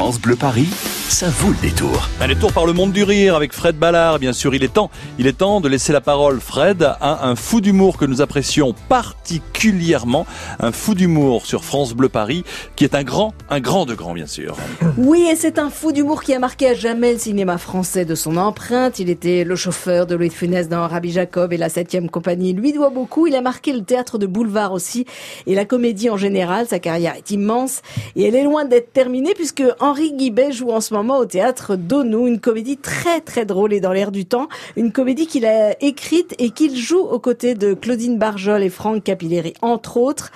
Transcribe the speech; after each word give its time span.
France 0.00 0.18
Bleu 0.18 0.34
Paris, 0.34 0.66
ça 1.10 1.28
vaut 1.28 1.50
le 1.50 1.56
détour. 1.56 2.08
Un 2.20 2.28
détour 2.28 2.52
par 2.52 2.66
le 2.66 2.72
monde 2.72 2.92
du 2.92 3.02
rire 3.02 3.34
avec 3.34 3.52
Fred 3.52 3.76
Ballard, 3.76 4.20
bien 4.20 4.32
sûr. 4.32 4.54
Il 4.54 4.62
est 4.62 4.72
temps, 4.72 4.90
il 5.18 5.26
est 5.26 5.36
temps 5.36 5.60
de 5.60 5.68
laisser 5.68 5.92
la 5.92 6.00
parole, 6.00 6.40
Fred, 6.40 6.82
à 6.82 7.26
un 7.26 7.34
fou 7.34 7.60
d'humour 7.60 7.98
que 7.98 8.04
nous 8.04 8.20
apprécions 8.20 8.74
particulièrement. 8.88 10.24
Un 10.60 10.70
fou 10.70 10.94
d'humour 10.94 11.46
sur 11.46 11.64
France 11.64 11.94
Bleu 11.94 12.08
Paris, 12.08 12.44
qui 12.76 12.84
est 12.84 12.94
un 12.94 13.02
grand, 13.02 13.34
un 13.50 13.58
grand 13.58 13.86
de 13.86 13.94
grand, 13.94 14.14
bien 14.14 14.28
sûr. 14.28 14.56
Oui, 14.96 15.26
et 15.30 15.34
c'est 15.34 15.58
un 15.58 15.68
fou 15.68 15.90
d'humour 15.90 16.22
qui 16.22 16.32
a 16.32 16.38
marqué 16.38 16.68
à 16.68 16.74
jamais 16.74 17.14
le 17.14 17.18
cinéma 17.18 17.58
français 17.58 18.04
de 18.04 18.14
son 18.14 18.36
empreinte. 18.36 19.00
Il 19.00 19.10
était 19.10 19.42
le 19.42 19.56
chauffeur 19.56 20.06
de 20.06 20.14
Louis 20.14 20.28
de 20.28 20.34
Funès 20.34 20.68
dans 20.68 20.86
Rabbi 20.86 21.10
Jacob 21.10 21.52
et 21.52 21.56
la 21.56 21.68
septième 21.68 22.08
compagnie. 22.08 22.50
Il 22.50 22.56
lui 22.56 22.72
doit 22.72 22.90
beaucoup. 22.90 23.26
Il 23.26 23.34
a 23.34 23.42
marqué 23.42 23.72
le 23.72 23.82
théâtre 23.82 24.16
de 24.16 24.26
boulevard 24.26 24.72
aussi 24.72 25.06
et 25.46 25.56
la 25.56 25.64
comédie 25.64 26.08
en 26.08 26.16
général. 26.16 26.66
Sa 26.68 26.78
carrière 26.78 27.16
est 27.16 27.32
immense 27.32 27.82
et 28.14 28.24
elle 28.24 28.36
est 28.36 28.44
loin 28.44 28.64
d'être 28.64 28.92
terminée 28.92 29.34
puisque 29.34 29.64
Henri 29.80 30.12
Guibet 30.12 30.52
joue 30.52 30.70
en 30.70 30.80
ce 30.80 30.94
moment 30.94 30.99
au 31.08 31.24
théâtre 31.24 31.76
d'Onou, 31.76 32.26
une 32.26 32.40
comédie 32.40 32.76
très 32.76 33.20
très 33.20 33.46
drôle 33.46 33.72
et 33.72 33.80
dans 33.80 33.92
l'air 33.92 34.12
du 34.12 34.26
temps, 34.26 34.48
une 34.76 34.92
comédie 34.92 35.26
qu'il 35.26 35.46
a 35.46 35.74
écrite 35.82 36.34
et 36.38 36.50
qu'il 36.50 36.76
joue 36.76 37.00
aux 37.00 37.18
côtés 37.18 37.54
de 37.54 37.72
Claudine 37.74 38.18
Barjol 38.18 38.62
et 38.62 38.68
Franck 38.68 39.04
Capilleri, 39.04 39.54
entre 39.62 39.96
autres. 39.96 40.30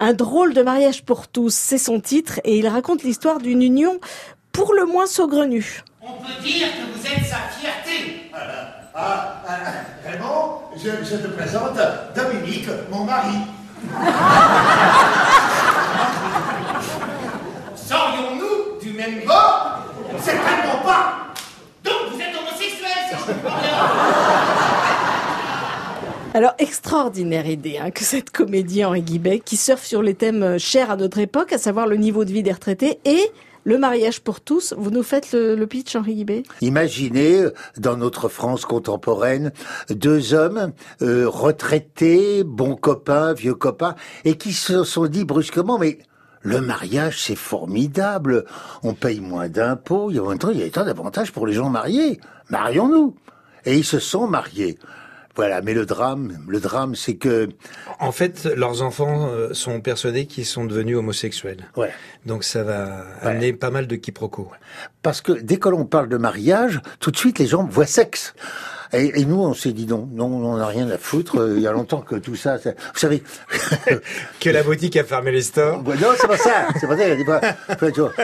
Un 0.00 0.14
drôle 0.14 0.54
de 0.54 0.62
mariage 0.62 1.04
pour 1.04 1.28
tous, 1.28 1.54
c'est 1.54 1.78
son 1.78 2.00
titre 2.00 2.40
et 2.44 2.58
il 2.58 2.66
raconte 2.66 3.02
l'histoire 3.02 3.38
d'une 3.38 3.62
union 3.62 4.00
pour 4.52 4.72
le 4.72 4.86
moins 4.86 5.06
saugrenue. 5.06 5.82
On 6.00 6.14
peut 6.22 6.42
dire 6.42 6.68
que 6.68 6.98
vous 6.98 7.06
êtes 7.06 7.26
sa 7.26 7.36
fierté. 7.58 8.30
Ah, 8.32 9.42
ah, 9.46 9.54
Raymond, 10.04 10.60
je, 10.76 11.04
je 11.04 11.16
te 11.16 11.26
présente 11.28 11.78
Dominique, 12.14 12.68
mon 12.90 13.04
mari. 13.04 13.36
Serions-nous 17.76 18.80
du 18.82 18.95
même 19.06 19.24
bord 19.26 19.78
Certainement 20.18 20.82
pas. 20.84 21.34
Donc 21.84 22.12
vous 22.12 22.20
êtes 22.20 22.34
homosexuel, 22.34 22.88
si 23.10 23.16
je 23.18 23.32
comprends 23.32 23.60
bien. 23.60 23.70
Alors, 26.34 26.52
extraordinaire 26.58 27.46
idée 27.46 27.78
hein, 27.78 27.90
que 27.90 28.04
cette 28.04 28.30
comédie 28.30 28.84
Henri 28.84 29.02
Guibet 29.02 29.40
qui 29.40 29.56
surfe 29.56 29.84
sur 29.84 30.02
les 30.02 30.14
thèmes 30.14 30.42
euh, 30.42 30.58
chers 30.58 30.90
à 30.90 30.96
notre 30.96 31.18
époque, 31.18 31.52
à 31.52 31.58
savoir 31.58 31.86
le 31.86 31.96
niveau 31.96 32.24
de 32.24 32.32
vie 32.32 32.42
des 32.42 32.52
retraités 32.52 32.98
et 33.04 33.30
le 33.64 33.78
mariage 33.78 34.20
pour 34.20 34.40
tous. 34.40 34.74
Vous 34.76 34.90
nous 34.90 35.02
faites 35.02 35.32
le, 35.32 35.54
le 35.54 35.66
pitch, 35.66 35.96
Henri 35.96 36.14
Guibet 36.14 36.42
Imaginez, 36.60 37.46
dans 37.78 37.96
notre 37.96 38.28
France 38.28 38.64
contemporaine, 38.64 39.52
deux 39.88 40.34
hommes 40.34 40.72
euh, 41.02 41.26
retraités, 41.26 42.44
bons 42.44 42.76
copains, 42.76 43.32
vieux 43.32 43.54
copains, 43.54 43.94
et 44.24 44.36
qui 44.36 44.52
se 44.52 44.84
sont 44.84 45.06
dit 45.06 45.24
brusquement, 45.24 45.78
mais 45.78 45.98
le 46.46 46.60
mariage, 46.60 47.20
c'est 47.22 47.34
formidable. 47.34 48.44
On 48.84 48.94
paye 48.94 49.20
moins 49.20 49.48
d'impôts. 49.48 50.10
Il 50.10 50.16
y 50.16 50.18
a 50.20 50.22
un 50.22 50.36
il 50.52 50.58
y 50.60 50.62
a 50.62 50.84
d'avantages 50.84 51.32
pour 51.32 51.44
les 51.44 51.54
gens 51.54 51.70
mariés. 51.70 52.20
Marions-nous. 52.50 53.16
Et 53.64 53.76
ils 53.76 53.84
se 53.84 53.98
sont 53.98 54.28
mariés. 54.28 54.78
Voilà, 55.34 55.60
mais 55.60 55.74
le 55.74 55.84
drame, 55.84 56.38
le 56.48 56.60
drame, 56.60 56.94
c'est 56.94 57.16
que, 57.16 57.48
En 57.98 58.12
fait, 58.12 58.44
leurs 58.56 58.80
enfants 58.82 59.28
euh, 59.28 59.52
sont 59.54 59.80
persuadés 59.80 60.26
qu'ils 60.26 60.46
sont 60.46 60.64
devenus 60.64 60.96
homosexuels. 60.96 61.68
ouais, 61.76 61.92
Donc 62.24 62.44
ça 62.44 62.62
va 62.62 63.04
amener 63.22 63.52
pas 63.52 63.70
mal 63.70 63.88
de 63.88 63.96
quiproquos. 63.96 64.50
parce 65.02 65.20
que 65.20 65.32
dès 65.32 65.58
que 65.58 65.68
l'on 65.68 65.84
parle 65.84 66.08
de 66.08 66.16
mariage, 66.16 66.80
tout 67.00 67.10
de 67.10 67.16
suite 67.16 67.38
les 67.40 67.46
gens 67.46 67.64
voient 67.64 67.86
sexe. 67.86 68.34
Et, 68.92 69.20
et 69.20 69.24
nous, 69.24 69.40
on 69.42 69.54
s'est 69.54 69.72
dit 69.72 69.86
non, 69.86 70.08
non, 70.12 70.26
on 70.26 70.56
n'a 70.56 70.66
rien 70.66 70.88
à 70.90 70.98
foutre. 70.98 71.52
Il 71.56 71.62
y 71.62 71.66
a 71.66 71.72
longtemps 71.72 72.00
que 72.00 72.16
tout 72.16 72.36
ça, 72.36 72.58
ça- 72.58 72.70
vous 72.72 72.98
savez. 72.98 73.22
Que 74.40 74.50
la 74.50 74.62
boutique 74.62 74.96
a 74.96 75.04
fermé 75.04 75.32
les 75.32 75.42
stores. 75.42 75.82
Non, 75.82 76.10
c'est 76.20 76.26
pas 76.28 76.36
ça. 76.36 76.68
C'est 76.80 76.86
pas 76.86 76.96
ça. 76.96 77.56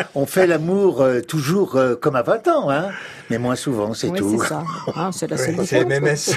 on 0.14 0.26
fait 0.26 0.46
l'amour 0.46 1.00
euh, 1.02 1.20
toujours 1.20 1.76
euh, 1.76 1.94
comme 1.96 2.16
à 2.16 2.22
20 2.22 2.48
ans, 2.48 2.70
hein, 2.70 2.88
mais 3.32 3.38
moins 3.38 3.56
souvent, 3.56 3.94
c'est 3.94 4.08
Oui, 4.10 4.18
tout. 4.18 4.38
c'est 4.42 4.48
ça. 4.48 4.62
Ah, 4.94 5.08
c'est 5.10 5.26
la 5.26 5.36
seule 5.38 5.56
C'est 5.64 5.86
MMS. 5.86 6.36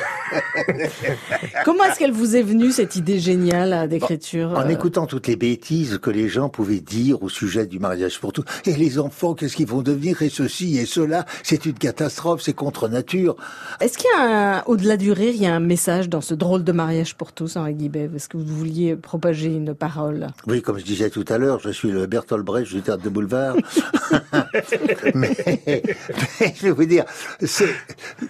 Comment 1.66 1.84
est-ce 1.84 2.00
qu'elle 2.00 2.14
vous 2.14 2.38
est 2.38 2.42
venue 2.42 2.72
cette 2.72 2.96
idée 2.96 3.20
géniale 3.20 3.70
là, 3.72 3.86
d'écriture 3.88 4.52
En 4.56 4.62
euh, 4.62 4.70
écoutant 4.70 5.06
toutes 5.06 5.28
les 5.28 5.36
bêtises 5.36 6.00
que 6.02 6.10
les 6.10 6.30
gens 6.30 6.48
pouvaient 6.48 6.80
dire 6.80 7.22
au 7.22 7.28
sujet 7.28 7.66
du 7.66 7.80
mariage 7.80 8.22
pour 8.22 8.32
tous, 8.32 8.46
et 8.66 8.74
les 8.76 8.98
enfants, 8.98 9.34
qu'est-ce 9.34 9.58
qu'ils 9.58 9.68
vont 9.68 9.82
devenir, 9.82 10.22
et 10.22 10.30
ceci 10.30 10.78
et 10.78 10.86
cela, 10.86 11.26
c'est 11.44 11.66
une 11.66 11.74
catastrophe, 11.74 12.42
c'est 12.42 12.54
contre 12.54 12.88
nature. 12.88 13.36
Est-ce 13.82 13.98
qu'il 13.98 14.10
y 14.10 14.18
a 14.22 14.60
un, 14.60 14.64
au-delà 14.68 14.96
du 14.96 15.12
rire, 15.12 15.34
il 15.36 15.42
y 15.42 15.48
a 15.48 15.54
un 15.54 15.60
message 15.60 16.08
dans 16.08 16.22
ce 16.22 16.34
drôle 16.34 16.64
de 16.64 16.72
mariage 16.72 17.16
pour 17.16 17.34
tous, 17.34 17.58
Henri 17.58 17.74
Guibet 17.74 18.10
Est-ce 18.16 18.30
que 18.30 18.38
vous 18.38 18.46
vouliez 18.56 18.96
propager 18.96 19.48
une 19.54 19.74
parole? 19.76 20.28
Oui, 20.48 20.62
comme 20.62 20.80
je 20.80 20.86
disais 20.86 21.10
tout 21.10 21.26
à 21.28 21.38
l'heure, 21.38 21.60
je 21.60 21.72
suis 21.72 21.92
le 21.92 22.06
Bertolt 22.06 22.46
Brecht 22.46 22.72
du 22.72 22.82
théâtre 22.82 23.04
de 23.04 23.10
boulevard. 23.10 23.56
mais, 25.16 25.32
mais 25.68 25.84
je 26.56 26.62
vais 26.64 26.72
vous 26.72 26.86
dire, 26.86 27.06
c'est 27.46 27.68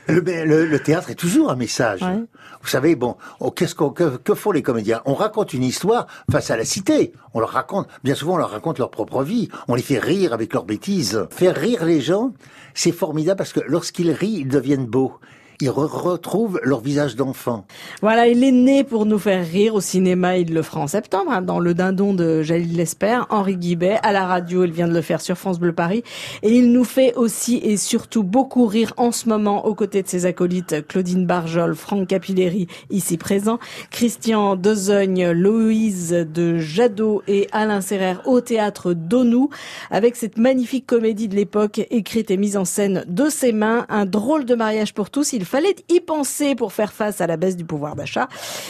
le, 0.07 0.19
le- 0.19 0.65
le 0.65 0.79
théâtre 0.79 1.09
est 1.11 1.15
toujours 1.15 1.51
un 1.51 1.55
message. 1.55 2.01
Ouais. 2.01 2.23
Vous 2.61 2.67
savez, 2.69 2.95
bon, 2.95 3.15
oh, 3.39 3.51
qu'est-ce 3.51 3.75
qu'on, 3.75 3.89
que, 3.91 4.17
que 4.17 4.33
font 4.33 4.51
les 4.51 4.63
comédiens? 4.63 5.01
On 5.05 5.13
raconte 5.13 5.53
une 5.53 5.63
histoire 5.63 6.07
face 6.31 6.49
à 6.49 6.57
la 6.57 6.65
cité. 6.65 7.13
On 7.33 7.39
leur 7.39 7.49
raconte, 7.51 7.87
bien 8.03 8.15
souvent, 8.15 8.33
on 8.33 8.37
leur 8.37 8.49
raconte 8.51 8.79
leur 8.79 8.89
propre 8.89 9.23
vie. 9.23 9.49
On 9.67 9.75
les 9.75 9.83
fait 9.83 9.99
rire 9.99 10.33
avec 10.33 10.53
leurs 10.53 10.65
bêtises. 10.65 11.27
Faire 11.29 11.55
rire 11.55 11.85
les 11.85 12.01
gens, 12.01 12.33
c'est 12.73 12.91
formidable 12.91 13.37
parce 13.37 13.53
que 13.53 13.59
lorsqu'ils 13.67 14.11
rient, 14.11 14.39
ils 14.39 14.47
deviennent 14.47 14.85
beaux. 14.87 15.13
Ils 15.61 15.69
re- 15.69 15.85
retrouvent 15.85 16.59
leur 16.63 16.81
visage 16.81 17.15
d'enfant. 17.15 17.65
Voilà, 18.01 18.27
il 18.27 18.43
est 18.43 18.51
né 18.51 18.83
pour 18.83 19.05
nous 19.05 19.19
faire 19.19 19.45
rire 19.45 19.75
au 19.75 19.81
cinéma. 19.81 20.37
Il 20.37 20.53
le 20.53 20.61
fera 20.61 20.81
en 20.81 20.87
septembre, 20.87 21.31
hein, 21.31 21.41
dans 21.41 21.59
Le 21.59 21.73
Dindon 21.73 22.13
de 22.13 22.41
Jalil 22.41 22.75
Lespère, 22.75 23.25
Henri 23.29 23.55
Guibet. 23.55 23.97
À 24.03 24.11
la 24.11 24.25
radio, 24.25 24.65
il 24.65 24.71
vient 24.71 24.87
de 24.87 24.93
le 24.93 25.01
faire 25.01 25.21
sur 25.21 25.37
France 25.37 25.59
Bleu 25.59 25.73
Paris. 25.73 26.03
Et 26.43 26.51
il 26.51 26.71
nous 26.71 26.83
fait 26.83 27.13
aussi 27.15 27.57
et 27.57 27.77
surtout 27.77 28.23
beaucoup 28.23 28.65
rire 28.65 28.93
en 28.97 29.11
ce 29.11 29.29
moment 29.29 29.65
aux 29.65 29.75
côtés 29.75 30.01
de 30.01 30.07
ses 30.07 30.25
acolytes 30.25 30.87
Claudine 30.87 31.25
Barjol, 31.25 31.75
Franck 31.75 32.07
Capilleri, 32.07 32.67
ici 32.89 33.17
présent, 33.17 33.59
Christian 33.91 34.55
Dezogne, 34.55 35.31
Loïse 35.31 36.11
de 36.11 36.57
Jadot 36.57 37.21
et 37.27 37.47
Alain 37.51 37.81
Serrer 37.81 38.15
au 38.25 38.41
théâtre 38.41 38.93
d'Onou, 38.93 39.49
avec 39.89 40.15
cette 40.15 40.37
magnifique 40.37 40.85
comédie 40.85 41.27
de 41.27 41.35
l'époque 41.35 41.81
écrite 41.89 42.29
et 42.31 42.37
mise 42.37 42.57
en 42.57 42.65
scène 42.65 43.05
de 43.07 43.29
ses 43.29 43.51
mains, 43.53 43.85
un 43.89 44.05
drôle 44.05 44.45
de 44.45 44.55
mariage 44.55 44.93
pour 44.93 45.09
tous. 45.09 45.33
Fallait 45.45 45.75
y 45.89 45.99
penser 45.99 46.55
pour 46.55 46.73
faire 46.73 46.93
face 46.93 47.21
à 47.21 47.27
la 47.27 47.37
baisse 47.37 47.55
du 47.55 47.65
pouvoir 47.65 47.95
d'achat. 47.95 48.27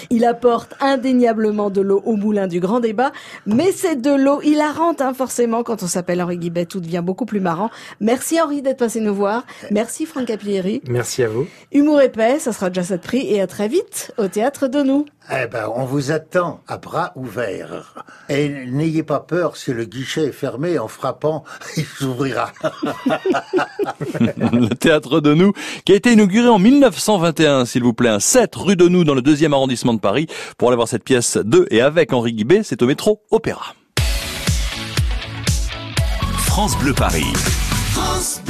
Il 0.10 0.26
apporte 0.26 0.74
indéniablement 0.80 1.70
de 1.70 1.82
l'eau 1.82 2.02
au 2.06 2.16
moulin 2.16 2.48
du 2.48 2.60
grand 2.60 2.80
débat, 2.80 3.12
mais 3.46 3.72
c'est 3.72 4.02
de 4.02 4.12
l'eau 4.12 4.42
hilarante, 4.42 5.02
hein, 5.02 5.14
forcément, 5.14 5.64
quand 5.64 5.84
on 5.84 5.88
s'appelle 5.88 6.22
Henri 6.22 6.38
Guibet, 6.38 6.66
tout 6.66 6.80
devient 6.80 7.02
beaucoup 7.04 7.26
plus 7.26 7.40
marrant. 7.40 7.70
Merci 8.00 8.40
Henri 8.40 8.62
d'être 8.62 8.78
passé 8.78 9.00
nous 9.00 9.16
voir. 9.16 9.46
Merci 9.72 10.06
Franck 10.06 10.28
Capilleri. 10.28 10.82
Merci 10.88 11.24
à 11.24 11.30
vous. 11.30 11.48
Humour 11.72 12.02
épais, 12.02 12.40
ça 12.40 12.54
sera 12.54 12.70
déjà 12.70 12.84
ça 12.84 12.98
de 12.98 13.02
prix, 13.02 13.26
et 13.28 13.42
à 13.42 13.48
très 13.48 13.68
vite 13.68 14.14
au 14.18 14.28
théâtre 14.28 14.68
de 14.68 14.82
nous. 14.82 15.06
Eh 15.32 15.48
ben, 15.48 15.72
on 15.76 15.86
vous 15.86 16.12
attend 16.12 16.62
à 16.68 16.78
bras 16.78 17.12
ouverts. 17.16 18.06
Et 18.30 18.48
n'ayez 18.68 19.02
pas 19.02 19.20
peur, 19.20 19.58
si 19.58 19.74
le 19.74 19.86
guichet 19.86 20.26
est 20.26 20.32
fermé, 20.32 20.78
en 20.78 20.88
frappant, 20.88 21.44
il 21.78 21.86
s'ouvrira. 21.86 22.52
le 24.30 24.70
théâtre 24.76 25.22
de 25.22 25.34
nous, 25.34 25.54
qui 25.84 25.94
a 25.94 25.96
été 25.96 26.14
inauguré 26.14 26.48
en 26.48 26.60
1921, 26.66 27.66
s'il 27.66 27.84
vous 27.84 27.94
plaît, 27.94 28.10
un 28.10 28.20
7 28.20 28.56
rue 28.56 28.76
de 28.76 28.88
nous 28.88 29.04
dans 29.04 29.14
le 29.14 29.22
deuxième 29.22 29.54
arrondissement 29.54 29.94
de 29.94 30.00
Paris. 30.00 30.26
Pour 30.58 30.70
aller 30.70 30.76
voir 30.76 30.88
cette 30.88 31.04
pièce 31.04 31.38
de 31.38 31.68
et 31.70 31.82
avec 31.82 32.12
Henri 32.12 32.34
Guibet, 32.34 32.62
c'est 32.64 32.82
au 32.82 32.88
métro 32.88 33.22
Opéra. 33.30 33.76
France 36.38 36.76
Bleu 36.80 36.94
Paris. 36.94 37.32
France 37.92 38.42